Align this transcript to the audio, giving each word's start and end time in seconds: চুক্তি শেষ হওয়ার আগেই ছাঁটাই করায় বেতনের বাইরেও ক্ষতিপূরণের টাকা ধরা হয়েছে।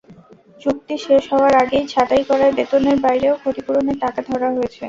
চুক্তি 0.61 0.95
শেষ 1.05 1.23
হওয়ার 1.31 1.53
আগেই 1.61 1.85
ছাঁটাই 1.91 2.23
করায় 2.29 2.53
বেতনের 2.57 2.97
বাইরেও 3.05 3.39
ক্ষতিপূরণের 3.41 3.97
টাকা 4.03 4.19
ধরা 4.29 4.47
হয়েছে। 4.51 4.79